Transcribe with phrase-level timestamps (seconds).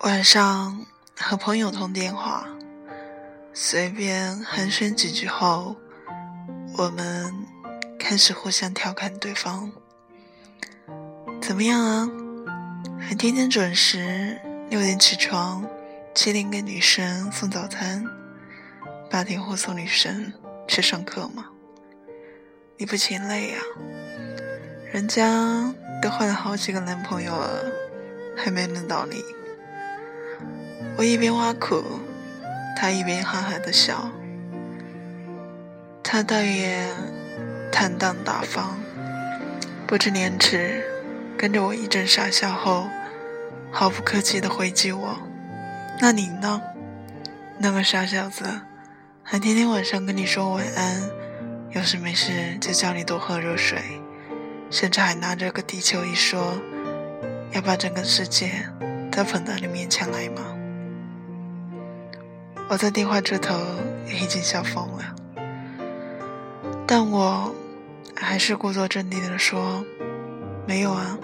[0.00, 2.48] 晚上和朋友通电话，
[3.52, 5.76] 随便寒暄几句后，
[6.78, 7.34] 我们
[7.98, 9.70] 开始互相调侃对方
[11.42, 12.08] ：“怎么样啊？
[12.98, 14.40] 还天天准时
[14.70, 15.68] 六点起床，
[16.14, 18.02] 七点给女生送早餐，
[19.10, 20.32] 八点护送女生
[20.66, 21.44] 去上课吗？
[22.78, 23.58] 你不嫌累呀？
[24.94, 27.70] 人家都换了好几个男朋友了，
[28.34, 29.22] 还没轮到你。”
[31.00, 31.82] 我一边挖苦，
[32.76, 34.10] 他一边哈哈的笑。
[36.02, 36.86] 他倒也
[37.72, 38.78] 坦荡大方，
[39.86, 40.84] 不知廉耻，
[41.38, 42.86] 跟着我一阵傻笑后，
[43.72, 45.16] 毫不客气的回击我
[46.02, 46.60] ：“那你呢？
[47.56, 48.44] 那个傻小子，
[49.22, 51.00] 还天天晚上跟你说晚安，
[51.70, 53.78] 有事没事就叫你多喝热水，
[54.70, 56.60] 甚至还拿着个地球仪说，
[57.52, 58.68] 要把整个世界
[59.10, 60.42] 都捧到你面前来吗？”
[62.70, 63.52] 我在电话这头
[64.06, 65.02] 已经笑疯了，
[66.86, 67.52] 但我
[68.14, 69.84] 还是故作镇定的说
[70.68, 71.18] ：“没有啊。”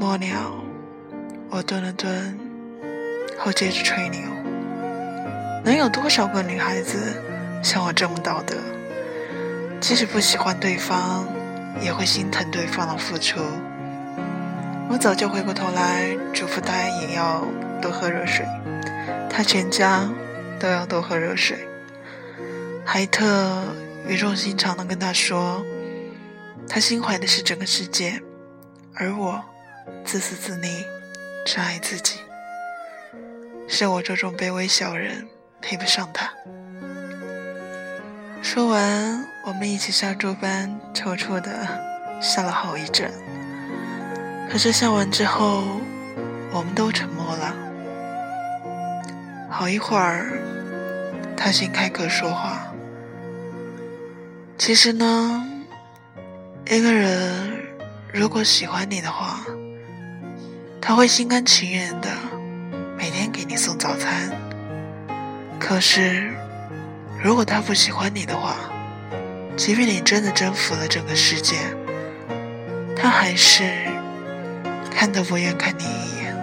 [0.00, 0.52] 末了，
[1.50, 2.36] 我顿了顿，
[3.38, 4.20] 后接着吹牛
[5.62, 7.22] ：“能有多少个女孩子
[7.62, 8.56] 像我这么道德？
[9.80, 11.24] 即使不喜欢对方，
[11.80, 13.38] 也会心疼对方的付出。”
[14.90, 17.46] 我早就回过头来嘱咐大家也要
[17.80, 18.44] 多喝热水。
[19.30, 20.06] 他全家
[20.58, 21.66] 都要多喝热水，
[22.84, 23.64] 海特
[24.06, 25.64] 语重心长地跟他说
[26.68, 28.20] ：“他心怀的是整个世界，
[28.94, 29.42] 而我
[30.04, 30.84] 自私自利，
[31.46, 32.18] 只爱自己。
[33.68, 35.26] 是我这种卑微小人
[35.62, 36.28] 配不上他。”
[38.42, 41.66] 说完，我们一起杀猪般抽搐的
[42.20, 43.10] 笑了好一阵。
[44.50, 45.80] 可是笑完之后，
[46.52, 47.54] 我们都沉默了。
[49.60, 50.40] 好一会儿，
[51.36, 52.72] 他先开口说话。
[54.56, 55.44] 其实呢，
[56.66, 57.60] 一个人
[58.10, 59.44] 如果喜欢你的话，
[60.80, 62.08] 他会心甘情愿的
[62.96, 64.32] 每天给你送早餐。
[65.58, 66.32] 可是，
[67.22, 68.56] 如果他不喜欢你的话，
[69.58, 71.56] 即便你真的征服了整个世界，
[72.96, 73.70] 他还是
[74.90, 76.34] 看都不愿看你一眼。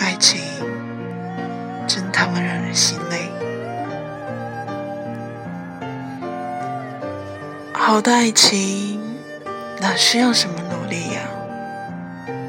[0.00, 0.42] 爱情。
[2.22, 3.28] 真他妈让人心累。
[7.72, 9.00] 好的爱情
[9.80, 11.22] 哪需要什么努力呀？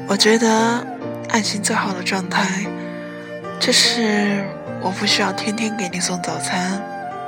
[0.06, 0.86] 我觉得
[1.28, 2.64] 爱情最好的状态，
[3.58, 4.44] 就是
[4.80, 6.80] 我不需要天天给你送早餐，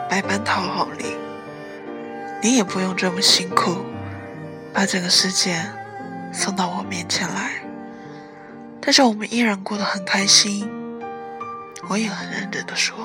[0.09, 1.17] 百般讨好你，
[2.41, 3.79] 你也不用这么辛苦，
[4.73, 5.61] 把整个世界
[6.33, 7.51] 送到我面前来，
[8.81, 10.86] 但是我们依然过得很开心。
[11.89, 12.97] 我也很认真的说，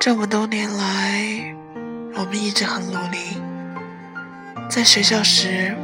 [0.00, 1.54] 这么多年来，
[2.14, 3.38] 我们一直很努力。
[4.70, 5.76] 在学校时，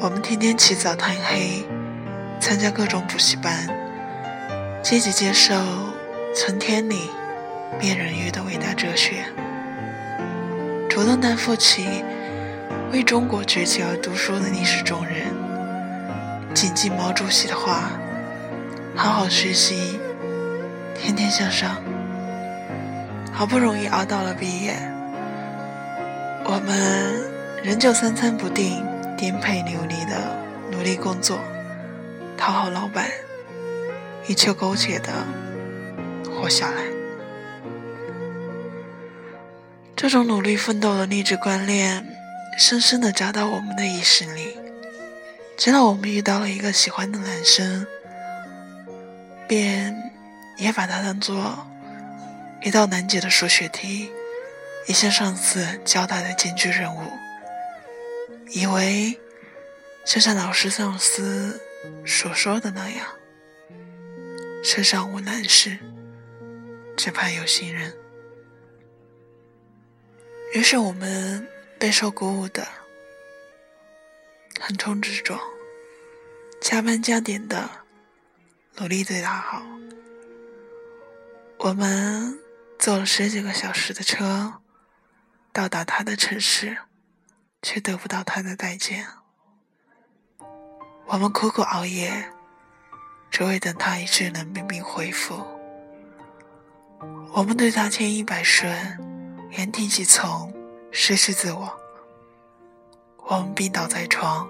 [0.00, 1.62] 我们天天起早贪黑，
[2.40, 3.68] 参加各种补习班，
[4.82, 5.54] 积极接受
[6.34, 7.10] 存天理、
[7.78, 9.26] 灭人欲的伟大哲学，
[10.88, 11.86] 主动担负起
[12.90, 15.26] 为中国崛起而读书的历史重任。
[16.54, 17.90] 谨记毛主席的话，
[18.96, 20.00] 好好学习。
[20.94, 21.82] 天天向上，
[23.32, 24.74] 好不容易熬到了毕业，
[26.44, 27.22] 我们
[27.62, 28.82] 仍旧三餐不定、
[29.16, 30.36] 颠沛流离的
[30.70, 31.38] 努力工作，
[32.38, 33.10] 讨好老板，
[34.26, 35.12] 一切苟且的
[36.30, 36.82] 活下来。
[39.94, 42.06] 这种努力奋斗的励志观念，
[42.58, 44.56] 深深的扎到我们的意识里。
[45.56, 47.86] 直到我们遇到了一个喜欢的男生，
[49.46, 50.13] 便。
[50.56, 51.66] 也把它当做
[52.62, 54.10] 一道难解的数学题，
[54.86, 57.00] 一项上司交代的艰巨任务，
[58.50, 59.18] 以为
[60.06, 61.60] 就像老师、上司
[62.06, 63.06] 所说的那样，
[64.62, 65.78] 世上无难事，
[66.96, 67.94] 只怕有心人。
[70.54, 71.46] 于是我们
[71.78, 72.66] 备受鼓舞的，
[74.60, 75.40] 横冲直撞，
[76.60, 77.68] 加班加点的
[78.76, 79.60] 努力对他好。
[81.64, 82.38] 我们
[82.78, 84.60] 坐了十几个小时的车，
[85.50, 86.76] 到达他的城市，
[87.62, 89.06] 却得不到他的待见。
[91.06, 92.30] 我们苦苦熬夜，
[93.30, 95.42] 只为等他一句冷冰冰回复。
[97.32, 98.70] 我们对他千依百顺，
[99.52, 100.52] 言听计从，
[100.92, 101.80] 失去自我。
[103.26, 104.46] 我们病倒在床，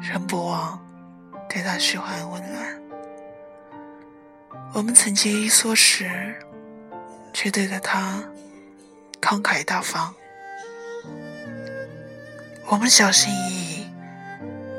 [0.00, 0.76] 仍不忘
[1.48, 2.81] 对他嘘寒问暖。
[4.74, 6.10] 我们曾节衣缩食，
[7.34, 8.24] 却对待他
[9.20, 10.14] 慷慨大方。
[12.68, 13.86] 我们小心翼翼，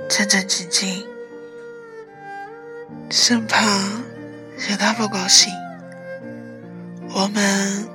[0.09, 1.05] 战战兢兢，
[3.11, 3.63] 生怕
[4.57, 5.53] 惹他不高兴。
[7.11, 7.87] 我们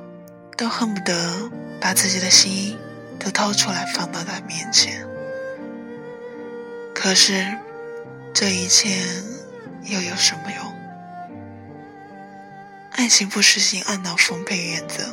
[0.57, 2.79] 都恨不得把自己的心
[3.19, 5.05] 都掏出来放到他面前。
[6.95, 7.45] 可是，
[8.33, 9.05] 这一切
[9.83, 10.68] 又有什么用？
[12.99, 15.05] 爱情不实行按劳分配原则，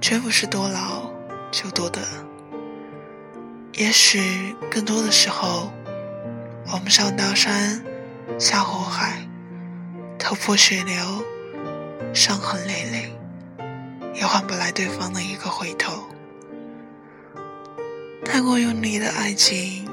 [0.00, 1.08] 绝不是多劳
[1.52, 2.00] 就多得。
[3.74, 5.70] 也许更多的时候，
[6.72, 7.84] 我们上刀山，
[8.36, 9.28] 下火海，
[10.18, 11.24] 头破血流，
[12.12, 13.12] 伤痕累累，
[14.12, 16.08] 也换不来对方的一个回头。
[18.24, 19.88] 太过用力的爱情，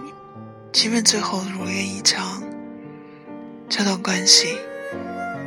[0.71, 2.41] 即便最后如愿以偿，
[3.69, 4.57] 这段关系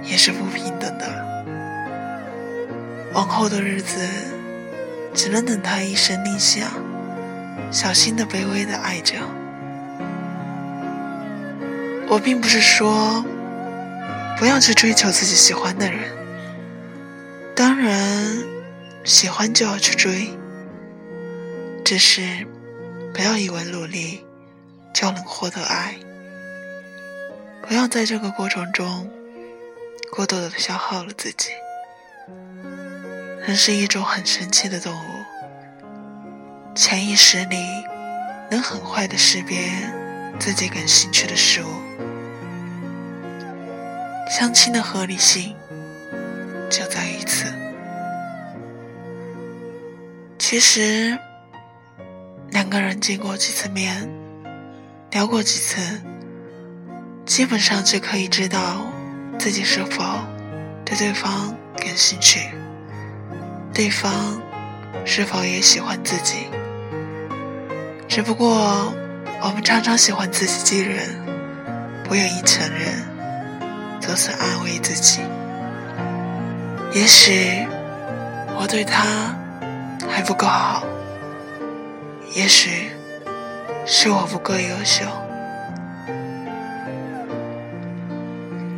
[0.03, 1.25] 也是不平等的。
[3.13, 4.09] 往后的日子，
[5.15, 6.69] 只能等他一声令下。
[7.71, 9.17] 小心的、卑微的爱着。
[12.09, 13.25] 我并不是说
[14.39, 15.99] 不要去追求自己喜欢的人，
[17.57, 18.39] 当然
[19.03, 20.29] 喜欢就要去追，
[21.85, 22.47] 只是
[23.13, 24.25] 不要以为努力
[24.95, 25.97] 就能获得爱，
[27.67, 29.11] 不要在这个过程中
[30.17, 31.51] 过度的消耗了自己。
[33.47, 35.09] 人是一种很神奇的动物。
[36.75, 37.59] 潜意识里
[38.51, 39.59] 能很快的识别
[40.39, 41.67] 自己感兴趣的事物，
[44.31, 45.55] 相亲的合理性
[46.71, 47.53] 就在于此。
[50.39, 51.19] 其实
[52.53, 54.09] 两个人见过几次面，
[55.11, 56.01] 聊过几次，
[57.27, 58.87] 基本上就可以知道
[59.39, 60.03] 自己是否
[60.85, 62.51] 对对方感兴趣，
[63.73, 64.41] 对方
[65.05, 66.47] 是否也喜欢自己。
[68.09, 68.93] 只不过，
[69.43, 71.09] 我们常常喜欢自欺欺人，
[72.05, 73.05] 不愿意承认，
[74.01, 75.21] 总是安慰自己。
[76.93, 77.67] 也许
[78.59, 79.37] 我对他
[80.09, 80.83] 还不够好，
[82.35, 82.91] 也许
[83.85, 85.05] 是我不够优秀，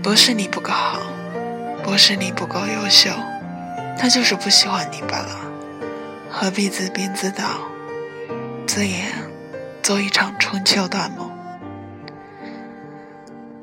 [0.09, 0.99] 不是你不够好，
[1.85, 3.11] 不是你不够优秀，
[3.99, 5.39] 他就是不喜欢你罢了，
[6.31, 7.45] 何必自编自导？
[8.67, 9.13] 自演，
[9.83, 11.31] 做一场春秋大梦。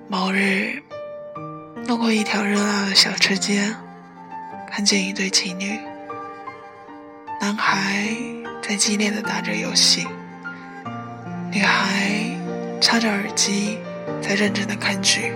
[0.07, 0.83] 某日，
[1.87, 3.75] 路过一条热闹的小吃街，
[4.69, 5.79] 看见一对情侣，
[7.41, 8.05] 男孩
[8.61, 10.05] 在激烈的打着游戏，
[11.51, 12.11] 女孩
[12.79, 13.79] 插着耳机
[14.21, 15.33] 在认真的看剧。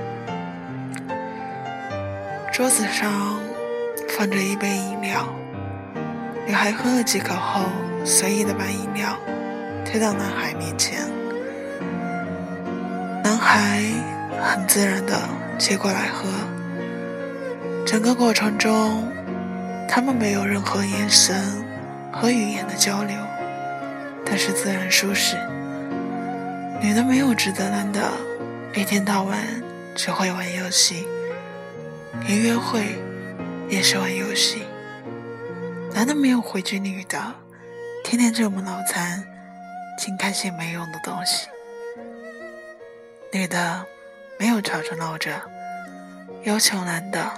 [2.60, 3.40] 桌子上
[4.10, 5.26] 放着一杯饮料，
[6.46, 7.62] 女孩喝了几口后，
[8.04, 9.18] 随意的把饮料。
[9.86, 11.10] 推到男孩面前，
[13.24, 13.82] 男孩
[14.44, 15.18] 很自然的
[15.58, 16.28] 接过来喝。
[17.86, 19.10] 整个过程中，
[19.88, 21.66] 他们没有任何眼神
[22.12, 23.16] 和语言的交流，
[24.26, 25.38] 但是自然舒适。
[26.82, 28.12] 女的没有指责男的
[28.76, 29.40] 一天到晚
[29.96, 31.08] 只会玩游戏，
[32.26, 33.00] 连约会
[33.70, 34.64] 也是玩游戏。
[35.94, 37.36] 男的没有回绝女的，
[38.04, 39.26] 天天这么脑残。
[39.98, 41.48] 净看些没用的东西。
[43.34, 43.86] 女的
[44.38, 45.42] 没有吵着闹着，
[46.44, 47.30] 要求男的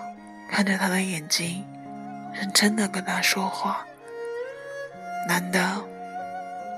[0.48, 1.66] 看着她的眼睛，
[2.36, 3.84] 认真的跟她说话。
[5.28, 5.84] 男的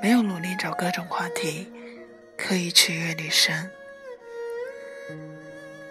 [0.02, 1.70] 没有努力找各种话题，
[2.38, 3.70] 刻意取悦女生。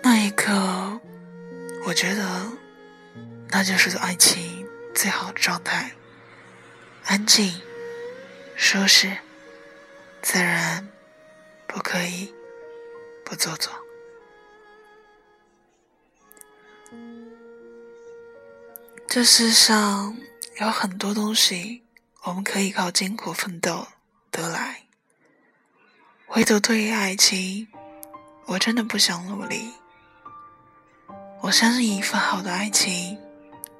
[0.03, 1.01] 那一刻，
[1.85, 2.47] 我觉得
[3.49, 5.93] 那就是爱情最好的状态：
[7.05, 7.61] 安静、
[8.57, 9.17] 舒适。
[10.23, 10.89] 自然
[11.67, 12.33] 不可以
[13.25, 13.73] 不做作。
[19.09, 20.17] 这世上
[20.61, 21.83] 有很多东西，
[22.23, 23.89] 我们可以靠艰苦奋斗
[24.31, 24.85] 得来，
[26.29, 27.67] 唯独对于爱情，
[28.47, 29.73] 我真的不想努力。
[31.43, 33.19] 我相信一份好的爱情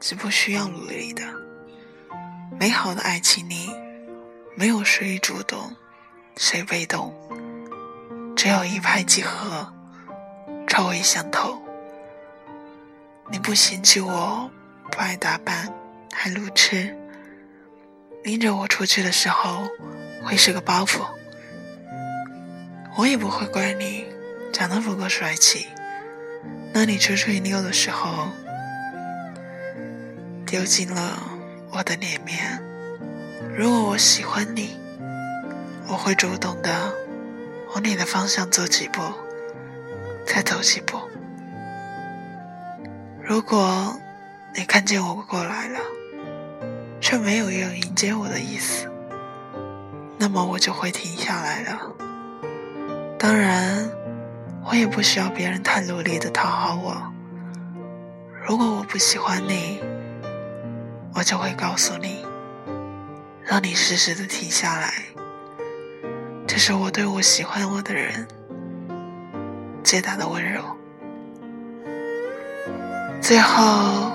[0.01, 1.23] 是不需要努力的。
[2.59, 3.71] 美好的爱情里，
[4.57, 5.73] 没有谁主动。
[6.37, 7.15] 谁被动？
[8.35, 9.73] 只有一拍即合，
[10.67, 11.63] 臭味相投。
[13.31, 14.51] 你不嫌弃我
[14.91, 15.73] 不爱打扮，
[16.13, 16.97] 还路痴，
[18.25, 19.63] 拎着我出去的时候
[20.25, 21.03] 会是个包袱。
[22.97, 24.05] 我也不会怪你
[24.53, 25.69] 长得不够帅气，
[26.73, 28.29] 当你吹吹牛的时候，
[30.47, 31.23] 丢进了
[31.71, 32.63] 我的脸面。
[33.55, 34.77] 如果我喜欢你，
[35.87, 36.93] 我会主动的
[37.75, 39.03] 往你的方向走几步，
[40.27, 40.99] 再走几步。
[43.23, 43.95] 如果
[44.55, 45.79] 你看见我过来了，
[47.01, 48.91] 却没有要迎接我的意思，
[50.19, 51.93] 那么我就会停下来了。
[53.19, 53.89] 当然，
[54.65, 57.03] 我也不需要别人太努力的讨好我。
[58.47, 59.81] 如果我不喜欢你，
[61.15, 62.25] 我就会告诉你，
[63.45, 64.93] 让你适时的停下来。
[66.47, 68.27] 这是我对我喜欢我的人
[69.83, 70.63] 最大的温柔。
[73.21, 74.13] 最后，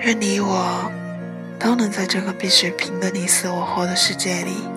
[0.00, 0.90] 愿你我
[1.58, 4.68] 都能在这个必须拼得你死我活的世界里，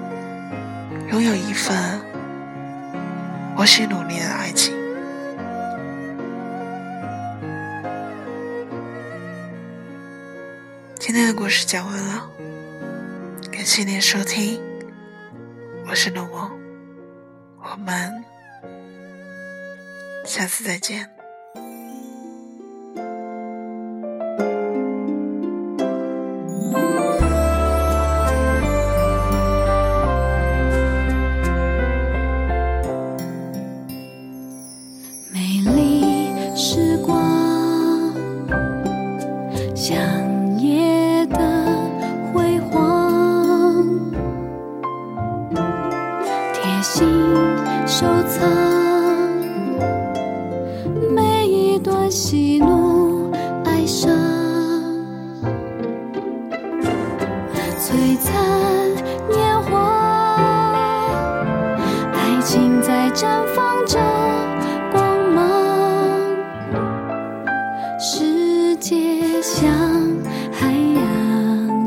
[1.12, 2.02] 拥有一份
[3.58, 4.76] 我许努力的爱情。
[11.00, 12.30] 今天的故事讲完了，
[13.50, 14.62] 感谢您收听，
[15.88, 16.52] 我是诺梦，
[17.60, 18.24] 我们
[20.26, 21.15] 下次再见。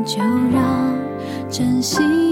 [0.09, 0.97] 就让
[1.51, 2.28] 真心